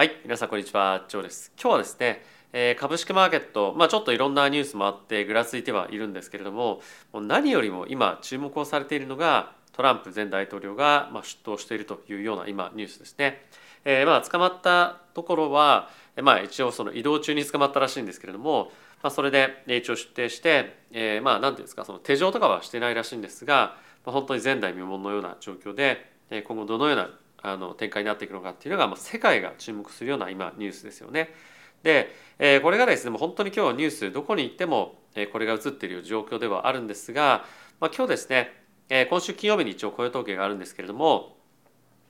[0.00, 1.52] はい、皆さんこんにちは、ジョーです。
[1.60, 2.22] 今日はですね、
[2.54, 6.80] えー株式マーケット、まあちょっといろんなニュースもあってぐらついてはいるんですけれども、
[7.12, 13.42] もう何よりも今注目をされているのがトランプ前大統領がまあ出頭しているというような今ニュースですね。
[13.84, 18.72] えーまあ捕まったところは、えまあ一応その移動中に捕まったらしいんですけれども、
[19.02, 23.76] まあそれで一応出廷して、えーまあなんていうんですかその手錠とかはしてないらしいんですが、
[24.06, 27.10] まあ本当に前代未聞のような状況で、え今後どのような
[27.42, 31.34] あの展開になっていくのかっていうのが、まあ、世界が注目するような今ニュースですよね。
[31.82, 37.44] で、えーこれがですねもう本当に今日ニュースどこに行っても、えーこれが映っている状況ではあるんですが、
[37.80, 38.52] まあ、今日ですね、
[38.88, 41.36] えー今週金曜日に一応雇用統計があるんですけれども、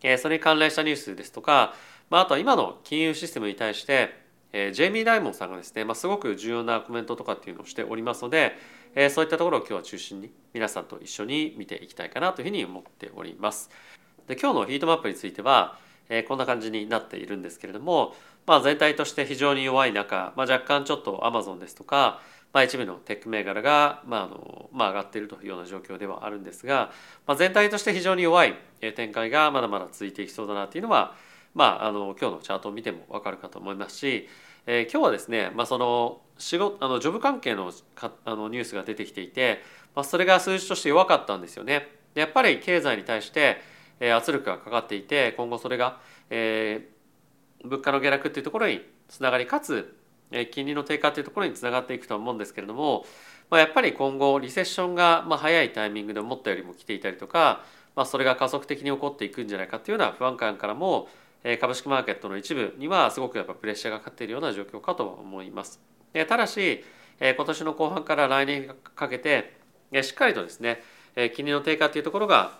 [0.02, 1.74] えーそれに関連したニュースですとか、
[2.08, 4.10] まあ、あとは今の金融システムに対して、
[4.52, 8.56] えージェイミー・ダイモンさんがですね、まあ、すごく重要なコメントとかっていうのをしておりますので、
[8.96, 13.70] えーそういったところを今日は中心に皆さんと一緒に見ていきたいかなというふうに思っております。
[14.30, 15.76] で今日のヒートマップについては、
[16.08, 18.14] えーこんな感じになっているんですけれども、
[18.46, 22.20] まあ、全体として非常に弱い中、まあ、若干ちょっとアマゾンですとか、
[22.52, 26.92] まあ、一部のテック銘柄が、まああのまあ、上がっているというような状況ではあるんですが、
[27.26, 28.54] まあ、全体として非常に弱い
[28.94, 31.16] 展開がまだまだ続いていきそうだなというのは、
[31.54, 34.28] まあ、あの今日のチャートを見ても分かるかと思いますし、
[34.66, 39.60] えー今日はですね、まあ、その仕事あのジョブ関係のかあのニュースが出てきていて、
[39.96, 41.88] まあ、それが数字として弱かったんですよね。
[42.14, 43.58] でやっぱり経済に対して
[44.00, 45.98] 圧力がかかっていて今後それが、
[46.30, 49.96] 物価の下落っていうところにつながりかつ、
[50.52, 53.04] 金利の低下っていうところにつながっていくと思うんですけれども、
[53.50, 57.64] やっぱり今後リセッションが早いタイミングで思ったよりも来ていたりとか、
[58.06, 61.08] それが加速的に起こっていくんじゃないかっていうような不安感からも、
[61.60, 65.80] 株式マーケットの一部にはすごくやっぱプレッシャーがかかっているような状況かと思います。
[66.28, 66.84] ただし、
[67.20, 69.58] 今年の後半から来年かけて、
[70.02, 70.82] しっかりとですね、
[71.34, 72.58] 金利の低下っていうところが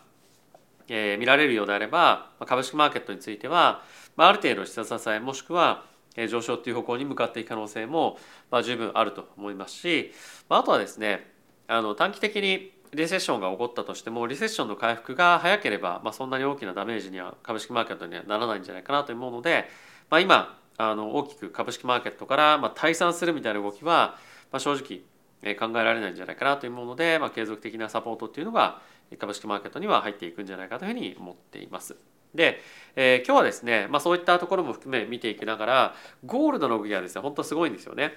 [0.90, 3.82] え見られるようであれば株式マーケットについては、
[4.16, 5.84] まあ、る程度下支えもしくは
[6.28, 8.18] 上昇っていう方向に向かっていく可能性も、
[8.50, 10.12] ま、十分あると思いますし、
[10.48, 11.30] まあ、とはですね
[11.68, 19.66] あの短期的にリセッションが起こったとしてもリセッションの回復が早ければ、ま、そんなに大きなダメージには株式マーケットにはならないんじゃないかなと思うので、
[20.10, 24.18] ま、今あの大きく株式マーケットからま退散するみたいな動きは、
[24.50, 25.02] ま、正直
[25.54, 28.80] 考えられないんじゃないかなと思うので、ま、継続的なサポートっていうのが
[29.18, 31.96] 株式マーケットには入っていくんじゃないかというふうに思っています。
[32.34, 32.60] で、
[32.94, 35.94] えー今日はですね、まあ、そういったところも含め見ていきながら
[36.24, 38.12] ゴールドの動きがですね本当すごいんですよね。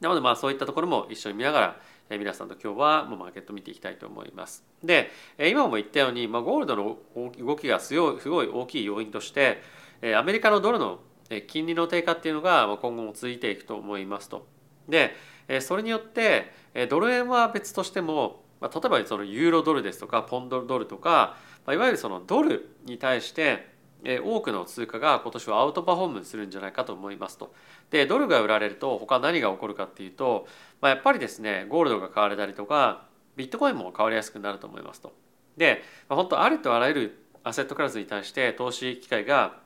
[0.00, 1.80] なのでまあそういったところも一緒に見ながら、
[2.10, 4.64] えー皆さんと今日はもうマーケット見ていきたいと思います。
[4.82, 6.98] で、えー今も言ったように、まあ、ゴールドの
[7.38, 9.62] 動きがすごいすごい大きい要因として、
[10.02, 11.00] えーアメリカのドルの
[11.46, 14.46] 金利の低下っていうのが今後も続いていくと思いますと。
[14.88, 15.14] で、
[15.46, 21.36] えーそれによってえードル円は別としても、まあ、例えばそのユーロドルですとかポンドドルとか、
[21.66, 23.76] まあ、いわゆるそのドルに対して
[24.22, 27.52] 多くの通貨が今年はアウトパフォームするんじゃないかと思いますと。
[27.90, 30.46] でドルが売られると他何が起こるかっていうと、
[30.80, 35.12] まあ、やっぱりですねゴールドが買われたりとかビットコインも買われやすくなると思いますと。
[35.56, 39.60] で、まあ、本当ありとあらゆるアセットクラスに対して投資機会が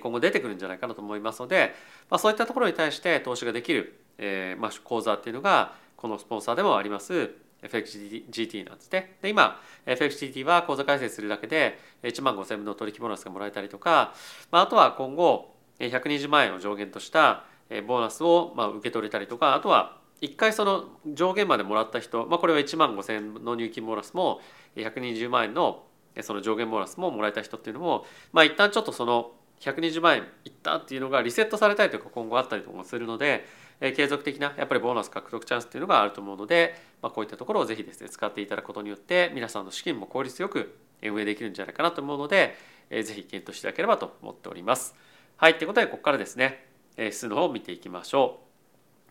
[0.00, 1.74] 今後出てくるんじゃないかなと思いますので、
[2.08, 7.30] まあ、そういったところに対して投資ができる、えーまあ、講座っていうのがこのスポンサーでもあります
[7.64, 9.16] FXGT なんですね。
[9.22, 14.14] で今 FXGT は口座開設するだけで1万5000分の取引ボーナスがもらえたりとか、
[14.50, 17.44] まあ、あとは今後120万円を上限とした
[17.86, 24.40] ボーナスをまあ受け取れたりとかあとは1回その上限までもらった人、まあ、これは1万5000の入金ボーナスも
[24.76, 25.84] 120万円の
[26.22, 33.46] その上限ボーナスももらえた人っていうのも、まあ、一旦ちょっとその120万円いったっていうのがリセットされたりとか今後あったりとかするので、
[33.80, 36.74] え継続的なやっぱりボーナス獲得チャンスっていうのがあると思うので、
[37.04, 42.56] まあ、こういったところをぜひですね使っていただくことによって皆さんの資金も効率よく運営できるんじゃないかなと思うので、
[42.88, 44.94] えーぜひ検討していただければと思っております。
[45.36, 46.66] はいということでここからですね、
[46.96, 48.40] えー指数の方を見ていきましょ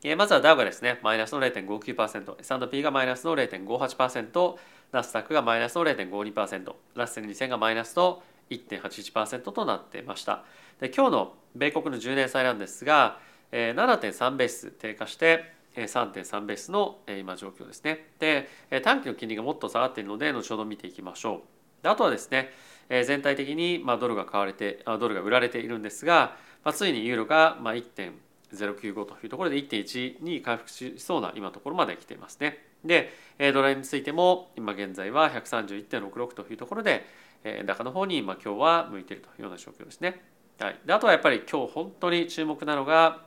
[0.03, 0.07] う。
[0.07, 4.55] えーまずはダウがですねマイナスの0.59%、S&P がマイナスの0.58%、
[4.91, 10.43] ナスダックがマイナスの0.52%、ラッセル2000がマイナスの1.81%となっていました。
[10.79, 13.19] で今日の米国の10年債なんですが、
[13.51, 18.07] えー7.3ベース低下して3.3ベースの今状況ですね。
[18.19, 18.47] で
[18.83, 21.43] 短期の金利がもっと下がっているので後ほど見ていきましょ
[21.83, 21.87] う。
[21.87, 22.51] あとはですね
[22.89, 26.35] 全体的にドルが買われてドルが売られているんですが、
[26.73, 32.65] ついにユーロが1.095というところで1.1に回復しそうな今ところまで来ていますね。
[32.85, 37.05] でえドル円についても今現在は131.66というところで
[37.43, 40.21] えー高の方にまあ今日は向いているというような状況ですね。
[40.59, 43.23] はい、であとはやっぱり今日本当に注目なのが、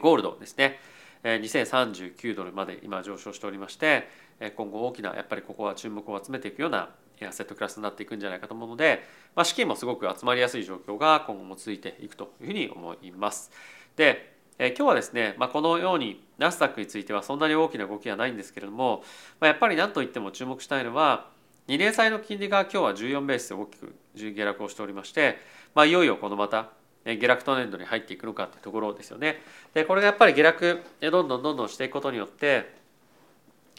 [0.00, 0.80] ゴールドですね。
[1.22, 4.08] 2039ドルまで今上昇しておりまして、
[4.56, 6.90] 今後大きなやっぱりここは注目を集めていくような
[7.26, 9.02] アセットクラスになっていくんじゃないかと思うので、
[9.34, 13.50] まあ、資金もすごく集まりやすい状況が今後も続いていくというふうに思います。
[13.96, 19.02] で、え今日はですね、まあ、このようにナスダックについてはそんなに大きな動きはないんですけれども、
[19.40, 21.30] まあ、やっぱり何といっても注目したいのは
[21.68, 25.38] 2年債の金利が今日は14ベースで大きく下落をしておりまして、
[25.74, 26.70] まあ、いよいよこのまた
[27.04, 29.42] 下落トレンドに入っていくのかというところですよね。
[29.74, 32.74] でこれがやっぱり下落どんどんどんどんしていくことによって、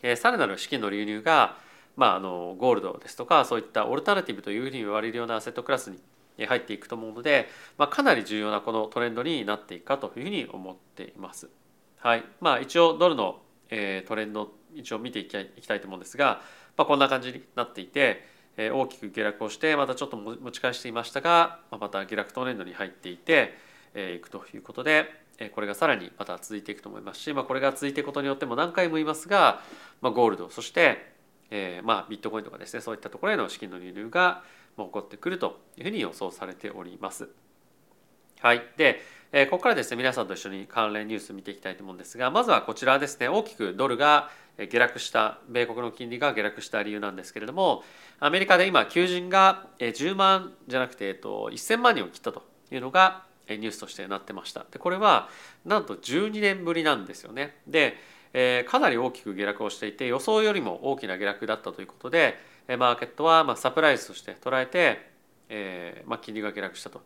[0.02, 1.58] え、さらなる資金の流入が、
[1.96, 5.92] まあ、あのゴールドですとかそういったオルタナティブというふうに言われるようなアセットクラス
[6.38, 7.48] に入っていくと思うので、
[7.78, 11.50] まあ、かなり重要なこのトレンドになっていくかというふうに思っています。
[12.00, 16.42] はいまあ、一応ドルの、え、トレンド一応見ていきたいと思うんですが、
[16.76, 18.28] まあ、こんな感じになっていて、
[18.58, 23.56] 大きく下落をしてまたちょっと持ち返していましたが、ま、た下落トレンドに入っていて、
[23.96, 25.06] いくということで、
[25.54, 29.62] これがさらにまた続いていくと思いますし、まあ、これが続いていくことによっても何回も言いますが、
[30.02, 31.14] まあ、ゴールドそして、
[31.50, 34.44] えまあ、ビットコインとかですねそういったところへの資金の流入が
[34.78, 37.30] 起こってくるというふうに予想されております。
[38.42, 39.02] はい、で、
[39.50, 47.84] ここからですね皆さんと一緒に関連ニュース見ていきたいと思うんですがまずはこちらですね大きくドルが下落した米国の金利が下落した理由なんですけれども
[48.20, 55.28] アメリカで今求人が10万じゃなくて、えっと、1000万人を切ったというのがニュースとしてなってましたでこれは
[55.66, 57.96] なんと12年ぶりなんですよねで、
[58.34, 65.10] えー、かなり大きく下落をしていて予想よりも大きな下落だったということでマーケットはまサプライズとして捉えて、
[65.50, 67.02] えーまあ、金利が下落したと。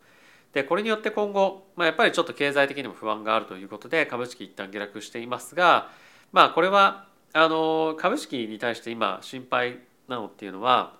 [0.53, 5.89] でこれによって今後、まあ、やっぱりちょっと経済的にも不安があるということで株式一旦下落していますが、
[6.31, 10.95] まあ、これはあの株式に対して今心配なのっていうのは、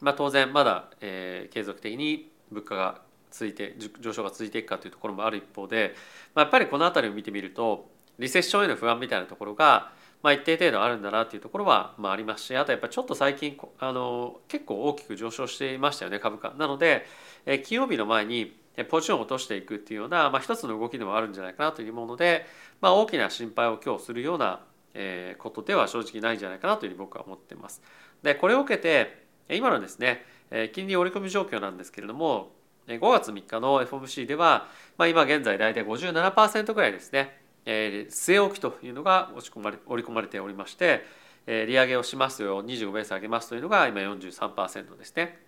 [0.00, 3.00] まあ、当然まだ、えー、継続的に物価が
[3.30, 5.94] 続いて上昇が続いていくかというところもある一方で、
[6.34, 9.92] まあ、やっぱりこの辺りを見てみるとリセッションへの不安みたいなところが
[10.24, 16.54] まあ、一定程度あるんだなっていうところはまあありますしあとやっぱりちょっと最近あの結構大きく上昇していましたよね株価。
[16.56, 17.04] なので、
[17.44, 18.58] え金曜日の前に
[18.88, 22.46] ポジションを落としていくっていうような、まあ、一つの動きでもあるんじゃないかなというもので、
[22.80, 24.60] まあ、大きな心配を今日するような
[24.94, 27.82] えことでは正直ないんじゃないかなというふうに僕は思っています。
[28.22, 30.24] でこれを受けて今のですね
[30.72, 32.52] 金利織り込み状況なんですけれども
[32.86, 41.04] 5月3日の FOMC では、まあ、今現在大体57%ぐらいですねえー、据え置きというのが落ち込まれ織り込まれておりまして、
[41.46, 45.38] えー、利上げをしますよ25ベース上げますというのが今43%ですね。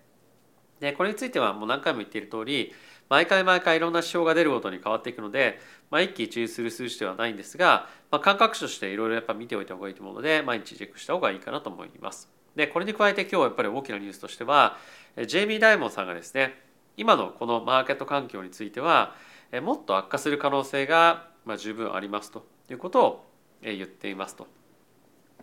[0.81, 2.73] でこれについてはもう何回も言っている通り
[3.09, 5.59] 毎回毎回いろんな指標が出るごとに変わっていくので、
[5.91, 12.29] まあ、一喜一憂する数字ではないんですが、まあ、感覚値としていろいろやっぱ見ておいた方がいいと思うので毎日チェックした方がいいかなと思います。
[12.57, 14.79] でこれに加えて今日はやっぱり大きなニュースとしては
[15.27, 16.55] ジェイミー・ダイモンさんがですね
[16.97, 19.15] 今のこのマーケット環境については
[19.63, 23.27] もっと悪化する可能性が、十分ありますということを
[23.63, 24.49] 言っていますと。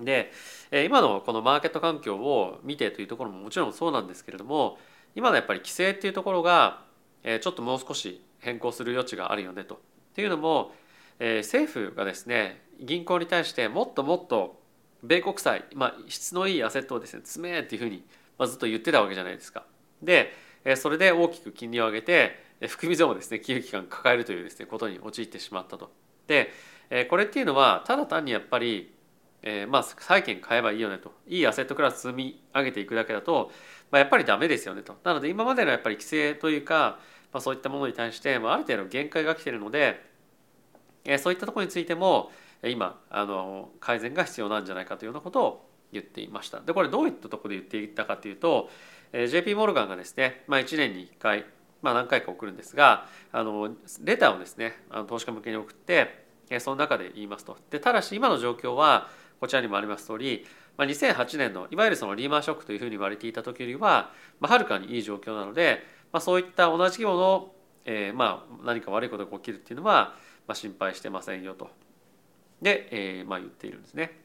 [0.02, 0.32] で
[0.86, 4.80] 今のこのマーケット環境を見てというところももちろんそうなんですけれども
[5.16, 6.82] 今のやっぱり規制っていうところが
[7.24, 9.76] ちょっともう少し変更する余地があるよねと。
[9.76, 9.78] っ
[10.16, 10.74] ていうのも
[11.20, 14.62] 政府がですね銀行に対してもっともっと
[15.04, 18.04] 米国債、まあ、質のいいアセットをですね積めっていうふうに、
[18.38, 19.64] ま、ずっと言ってたわけじゃないですか。
[20.02, 20.34] で
[20.76, 25.92] それで大きく金利を上げて含み損をですね金融機関抱えるというですねことに陥ってしまったと。
[26.28, 26.52] で
[27.10, 28.94] これっていうのはただ単にやっぱり、
[29.42, 33.52] え、まあ債券買えばいいよねといいアセットクラス積み上げていくだけだと、
[33.92, 34.96] まあ、やっぱりダメですよねと。
[35.04, 37.00] なので今までのやっぱり規制というか、
[37.34, 40.02] まあ、そういったものに対して、まあ、ある程度限界が来ているので、
[41.06, 42.32] えー、そういったところについても
[42.64, 46.62] 今あの改善が必要なんじゃないかというようなことを言っていました。
[46.62, 48.70] でこれどういったところで言っていたかというと、
[49.12, 51.46] えー、JP モルガンがですね、まあ、1年に1回
[51.84, 56.24] まあ、何回か送るんですがあのレターをですねあの投資家向けに送って
[56.60, 60.46] その中で言いますとでただし今の状況はこちらにもあります通り、
[60.78, 67.52] まあ、2008年のいわゆるそのリーマンショックというふうに言われていた時よりは、まあ、はるかにいい状況なので、まあ、そういった同じ規模の、
[67.86, 70.16] えー、まあ何か悪いことが起きるっていうのは、
[70.48, 71.70] まあ、心配してませんよと
[72.62, 74.20] で、えー、まあ言っているんですね。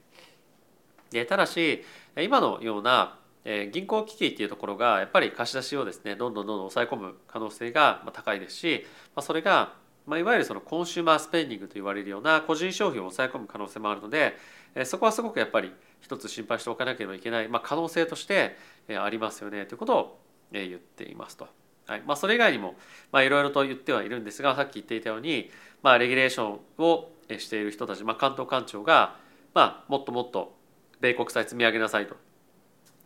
[1.10, 1.82] でただし
[2.16, 3.18] 今のような
[3.50, 8.84] え銀行危機っていうところがやっぱり貸し出しをですねどんどんどんどん抑え込む可能性が高いですし、
[9.16, 9.72] まあ、それが、
[10.06, 14.36] まあ、いわゆるそのコンシューマースペンディングと言われるような個人消費を抑え込む可能性もあるので、
[14.74, 18.56] えそこはすごくやっぱり一つ心配しておかなければいけない、まあ、可能性として
[18.88, 20.20] ありますよねということを
[20.52, 21.48] 言っていますと。
[21.88, 22.02] はい。
[22.06, 22.74] まあ、それ以外にも
[23.14, 25.50] いろいろと言ってはいるんですがさっき言っていたように、
[25.82, 29.16] まあ、レギュレーションをしている人たち、まあ、関東官庁が、
[29.54, 30.54] まあ、もっともっと
[31.00, 32.16] 米国債積み上げなさいと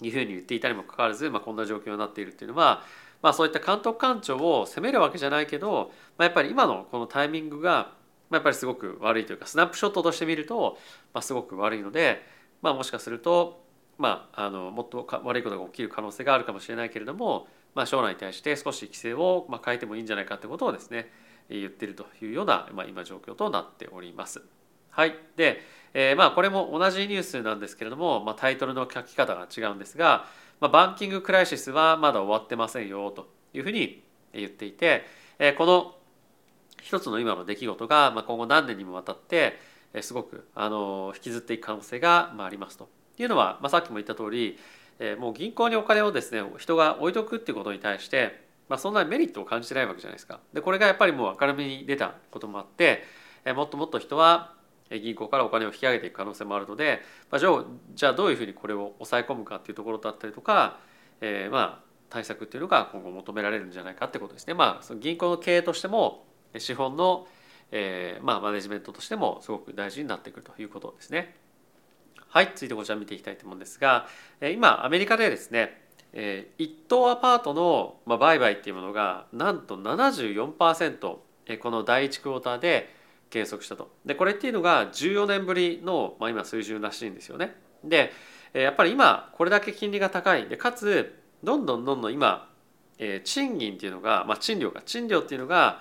[0.03, 2.83] いうふうに言っていたにもかかわらず、まあ、こんな状況になっているっていうのは、
[3.23, 7.93] まあ、そういった監督官庁を責めるわけじゃないけど、まあ、やっぱり今のこのタイミングが、
[8.31, 10.77] まあ、やっぱりすごく悪いというかスナップショットとして見ると、
[11.15, 12.21] まあ、すごく悪いので、
[12.62, 13.62] まあ、もしかすると、
[13.97, 21.11] まあ、あのもっと悪いことが起きる可能性があるかもしれないけれども、まあ、将来に対して少し規制をまあ変えてもいいんじゃないかってことをですね
[21.49, 24.43] 言ってるというような、まあ、今状況となっております。
[24.91, 25.61] はい、で、
[25.95, 30.26] えー、まあこれも同じニュースなんですけれども、まあ、タイトルの書き方が違うんですが、
[30.61, 34.02] まあ、バンキングクライシスはまだ終わってませんよというふうに
[34.33, 35.05] 言っていて、
[35.38, 35.95] えー、この
[36.83, 39.59] 一つの今の出来事が、まあ、今後何年にもわたって
[40.00, 42.88] すごくあの引きずっていく可能性がありますと
[43.19, 44.59] いうのは、まあ、さっきも言った通り、
[44.99, 50.41] えー、もう銀行にお金をですね人が置いとくっていうことに対してまあ、そんなメリットを感じてないわけじゃないですか。
[50.55, 53.03] でこれがやっぱりもう明るみに出たこともあって
[53.45, 54.55] えもっともっと人は
[54.91, 60.79] 銀行からお金を引き上げていく可能性もあるので、まあ、じゃあじゃどういうふうにこれを抑え込むかっていうところだったりとか、
[61.21, 64.55] えー、まあ対策っていうのが今後求められるんじゃないかってことですね。
[64.55, 66.25] まあ、その銀行の経営としても
[66.57, 67.27] 資本の、
[67.71, 71.37] えーまあ、マネジメントとしてもすごく大事になってくるということですね。
[72.33, 74.07] はい、続いてこちら見ていきたいと思うんですが
[74.41, 82.95] 今アメリカでですねえー、一棟アパートの、まあ、売買っていうものがなんと74%、えー、この第1クォーターで
[83.31, 87.57] 計測したとでこれっていうのが14年ぶりの、まあ、今水準らしいんですよね。
[87.83, 88.12] で、
[88.53, 92.51] えー、やっぱり今これだけ金利が高いでかつどんどんどんどん今、
[92.99, 95.81] えー、賃金っていうのが、まあ、賃料が賃料っていうのが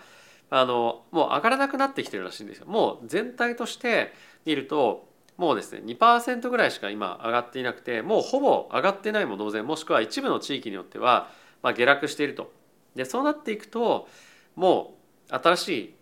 [0.49, 2.67] あのもう上がらなくなってきてるらしいんですよ。
[2.67, 4.13] もう全体として
[4.45, 5.10] 見ると
[5.41, 11.31] もうですね2%ぐらいしか今上がっていなくてもうほぼ上がってないも同然もしくは一部の地域によっては、
[11.63, 12.53] まあ、下落していると。
[12.93, 14.07] でそうなっていくと
[14.55, 14.97] も
[15.31, 15.95] う新しい、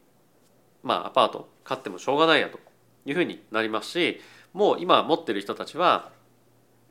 [0.83, 2.59] まあ、アパート買ってもしょうがないやと。
[3.05, 4.19] いうふうになりますし
[4.51, 6.11] もう今持ってる人たちは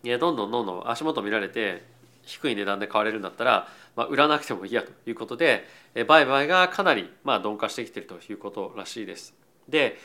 [0.03, 1.85] どんどんどんどん足元見られて
[2.23, 4.91] 低い値段で買われるんだったら、まあ、売らなくてもいいやと。
[5.07, 5.65] いうことで
[6.07, 9.35] 売買がかなりまあ鈍化してきてるということらしいです。
[9.69, 9.99] で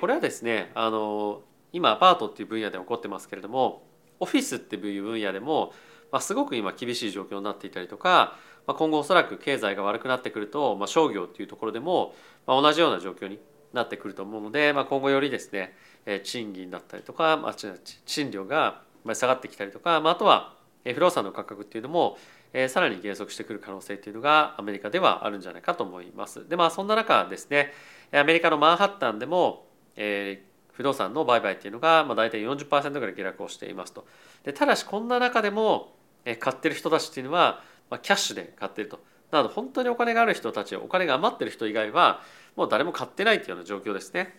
[0.00, 3.82] これはですねあの今アパートっていう分野で起こってますけれども
[4.20, 5.72] オフィスっていう分野でも、
[6.10, 8.36] まあ、すごく今厳しい状況になっていたりとか、
[8.66, 12.14] まあ、今後おそらく経済が悪くなってくると、まあ、商業っていうところでも、
[12.46, 13.40] まあ、同じような状況に
[13.72, 15.74] なってくると思うので、まあ、今後よりですね
[16.24, 17.54] 賃金だったりとか、まあ、
[18.06, 18.82] 賃料が
[19.14, 22.18] 下がってきたりとか、まあ、あとは不動産の価格っていうのも
[22.68, 26.48] さらに減速してくる可能性っていうのがアメリカではあるんじゃないかと思います。
[26.48, 27.72] でまあそんな中ですね
[28.12, 34.06] アメリカのマンハッタンでも、えー、不動産の売買っていうのが、まあ、大体40%ぐらい下落をしていますと。
[34.44, 35.94] でただしこんな中でも
[36.38, 39.00] 買ってる人たちっていうのは、まあ、キャッシュで買ってると。
[39.30, 42.20] なので本当にお金がある人たちお金が余ってる人以外は
[42.54, 44.38] もう誰も買ってないっていうような状況ですね。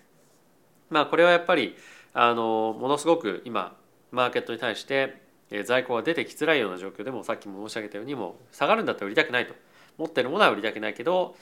[0.90, 1.76] まあこれはやっぱり
[2.14, 3.76] あのものすごく今
[4.12, 5.22] マーケットに対して
[5.66, 9.54] 在庫が出てきづらいような状況でもさっきも申し上げたようにも下がるんだったら売りたくないと
[9.98, 11.36] 持ってるものは売りたくないけど、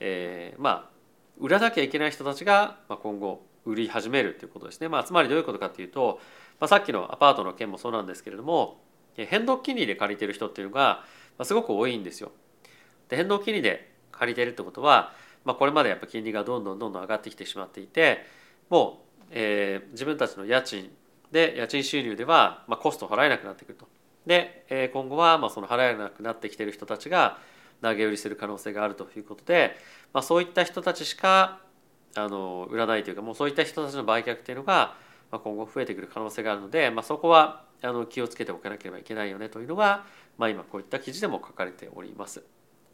[0.00, 0.90] えー、まあ
[1.38, 4.88] 売らなきゃいけない人たちが今後売り始めるということですね。
[4.88, 6.20] まあ、つまりどういうことかというと、
[6.60, 8.80] まあ、さっきのアパートの件もそうなんですけれども
[9.16, 11.04] 変動金利で借りてる人っていうのが
[11.42, 12.32] すごく多いんですよ。
[13.08, 15.12] で変動金利で借りてるってことは、
[15.44, 18.24] まあ、これまでやっぱ金利がどんどんどんどん上がってきてしまっていて
[18.68, 20.90] もう、えー、自分たちの家賃
[21.32, 23.86] で家賃収入では、まあ、コスト払えなくなってくると。
[24.26, 27.38] で、えー、今後はまあその払えなくなってきてる人たちが
[27.82, 29.76] 投げ売りする可能性があるということで、
[30.12, 31.60] まあ、そういった人たちしか
[32.18, 34.94] あの売らないというかもうそういった人たちの売却っていうのが
[35.30, 40.04] 今後増えてくる可能性があるので、まあ、そこはあの気をつけておかなければいけないよねというのが、
[40.38, 42.42] まあ、今こういった記事でも書かれております。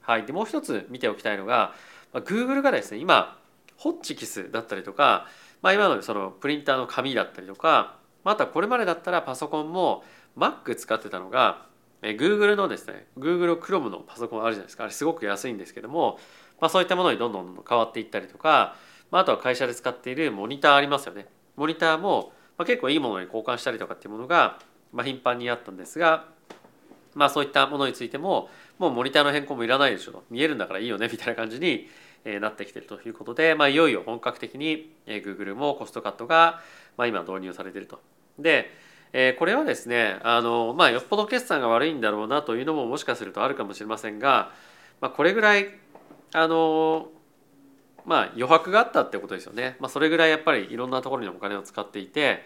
[0.01, 1.75] はい、でもう一つ見ておきたいのが、
[2.13, 3.39] まあ、Google がですね今
[3.77, 5.29] ホッチキスだったりとか、
[5.61, 10.05] まあ、今のそのプリンターの紙だったりとかまたこれまでだったらパソコンも
[10.37, 11.67] Mac 使ってたのが
[12.03, 16.19] Google のですね Google Chrome のパソコンあるじゃないですかあれすごく安いんですけども、
[16.61, 18.75] まあ、そういったものにどんどん変わっていったりとか
[19.13, 21.29] まあ、あとは会社で使っているモニターありますよね。
[21.55, 24.59] モニターも、まあ、結構いいものに交換したりとかっていうものが、
[24.91, 26.25] まあ、頻繁にあったんですが、
[27.15, 31.89] まあ、そういったものについてももうモニターの変更もいらないでしょと見えるんだからいいよねみたいな感じに
[32.41, 36.63] なってきてるということで、まあ、いよいよ本格的に Google もコストカットが、
[36.97, 38.01] まあ、今導入されてると。
[38.39, 38.71] で
[39.39, 44.53] これはですねあの、まあ、よっぽど決算が悪いんだろうなというのももしかするとあるかもしれませんが、
[45.03, 45.69] まあ、これぐらい
[46.33, 47.09] あの
[48.05, 52.45] まあ余白があったってことですよね、まあ、それぐらいやっぱりいろんなところにお金を使っていて、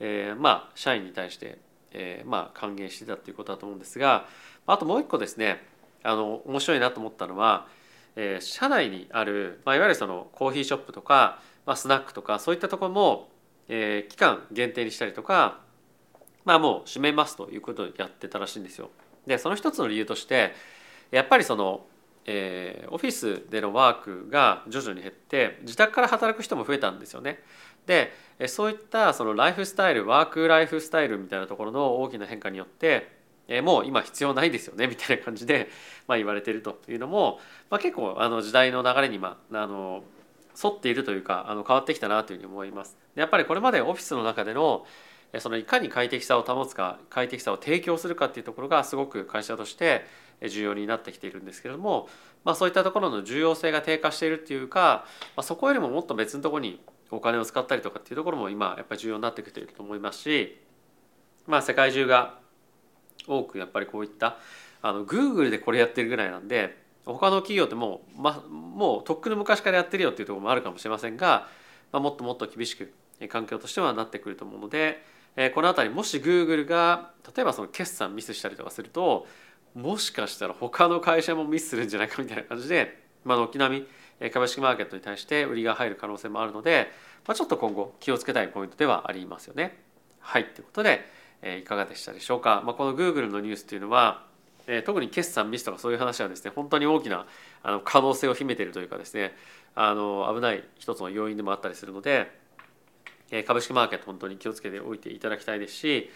[0.00, 1.58] えー、まあ社員に対して、
[1.92, 4.26] えー、まあ還元してたっていうことだと思うんですが
[4.66, 5.62] あともう一個ですね
[6.02, 7.66] あの面白いなと思ったのは、
[8.16, 13.28] えー、社内にある、まあ、いわゆるそのコーヒーショップとか、まあ、スナックとかそういったところも、
[13.68, 15.60] えー、期間限定にしたりとか
[16.44, 18.90] まあもう閉めますということをやってたらしいんですよ。
[19.26, 20.52] でその一つの理由として
[21.10, 21.86] やっぱりその
[22.26, 27.40] えー、オフィスでのワークが徐々に減って自宅から働く人も増えたんですよね。
[27.86, 28.12] で
[28.46, 33.14] そういったそのライフスタイルワークライフスタイルみたいなところの大きな変化によって
[33.48, 35.68] えもう今必要ないですよねみたいな感じで、
[36.08, 37.40] まあ、言われているというのも、
[37.70, 40.02] まあ、結構あの時代の流れに、まあ、あの
[40.62, 42.96] 沿っているというかあの変わってきたなというふうに思います。
[43.14, 44.86] でやっぱりこれまでオフィスの中での
[45.38, 50.06] そのいかに快適さを保つか快適さを提供するかっていうところがすごく会社として
[50.48, 52.08] 重要になってきているんですけれども、
[52.44, 60.60] まあ、そういったところの重要性が低下しているっていうか、まあ、そこよりももっと別のところにお金を使ったりとかっていうところも今やっぱり重要になってきていると思いますし、
[61.46, 62.38] まあ、世界中が
[63.26, 64.38] 多くやっぱりこういった
[64.82, 66.76] あの Google でこれやってるぐらいなんで
[67.06, 71.48] 他の企業ってもう,、ま、もうとっくの昔からやってるよっていうところもあるかもしれませんが、
[71.92, 72.92] まあ、もっともっと厳しく
[73.28, 75.02] 環境としてはなってくると思うので、
[75.36, 79.26] えこの辺りもし Google が例えばその決算ミスしたりとかすると
[79.74, 83.86] もしかしたら他の会社もミスするんじゃないかみたいな感じで、まあ、軒並
[84.20, 86.88] み株式マーケットに対して売りが入る可能性もあるので、
[87.26, 89.78] まあ、ちょっと今後気をつけたいポイントではありますよね。
[90.20, 91.00] はいということで、
[91.42, 92.62] えいかがでしたでしょうか。
[92.64, 94.24] まあ、この Google のニュースっていうのは
[94.66, 97.26] えー、特に決算ミスとかそういう話はですね本当に大きな
[97.62, 99.34] あの可能性を秘めているというかですね
[99.74, 102.30] あの危ない一つの要因でもあったりするので、
[103.30, 106.10] えー、株式マーケット本当に気をつけておいていただきたいですし、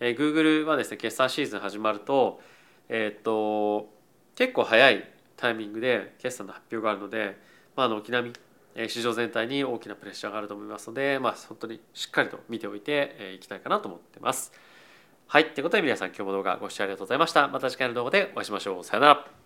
[0.00, 2.40] えー、Google はですね決算シーズン始まると,、
[2.88, 3.88] えー、と
[4.34, 7.36] 結構早いタイミングで決算の発表があるので、
[7.76, 14.52] まあ、軒並み市場全体に大きなプレッシャーがあると思いますので、まあ、本当にしっかりと見ておいていきたいかなと思ってます。
[15.26, 15.46] はい。
[15.50, 17.48] ということで皆さん今日も動画ご視聴ありがとうございました。
[17.48, 18.84] また次回の動画でお会いしましょう。
[18.84, 19.43] さよなら。